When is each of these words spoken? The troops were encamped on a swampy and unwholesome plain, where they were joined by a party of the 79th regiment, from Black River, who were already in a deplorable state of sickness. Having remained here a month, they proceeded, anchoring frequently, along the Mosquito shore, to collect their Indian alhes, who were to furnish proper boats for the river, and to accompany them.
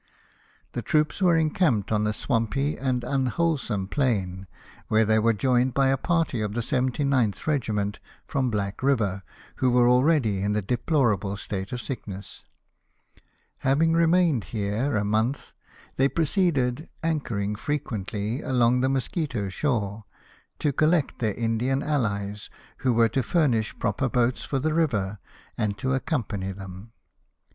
The 0.71 0.81
troops 0.81 1.21
were 1.21 1.37
encamped 1.37 1.91
on 1.91 2.07
a 2.07 2.11
swampy 2.13 2.75
and 2.75 3.03
unwholesome 3.03 3.87
plain, 3.89 4.47
where 4.87 5.05
they 5.05 5.19
were 5.19 5.31
joined 5.31 5.75
by 5.75 5.89
a 5.89 5.95
party 5.97 6.41
of 6.41 6.53
the 6.53 6.61
79th 6.61 7.45
regiment, 7.45 7.99
from 8.25 8.49
Black 8.49 8.81
River, 8.81 9.21
who 9.57 9.69
were 9.69 9.87
already 9.87 10.41
in 10.41 10.55
a 10.55 10.61
deplorable 10.63 11.37
state 11.37 11.71
of 11.71 11.81
sickness. 11.83 12.43
Having 13.59 13.93
remained 13.93 14.45
here 14.45 14.95
a 14.97 15.05
month, 15.05 15.53
they 15.97 16.09
proceeded, 16.09 16.89
anchoring 17.03 17.53
frequently, 17.55 18.41
along 18.41 18.81
the 18.81 18.89
Mosquito 18.89 19.49
shore, 19.49 20.05
to 20.57 20.73
collect 20.73 21.19
their 21.19 21.35
Indian 21.35 21.81
alhes, 21.83 22.49
who 22.77 22.91
were 22.91 23.09
to 23.09 23.21
furnish 23.21 23.77
proper 23.77 24.09
boats 24.09 24.43
for 24.43 24.57
the 24.57 24.73
river, 24.73 25.19
and 25.59 25.77
to 25.77 25.93
accompany 25.93 26.51
them. 26.51 26.91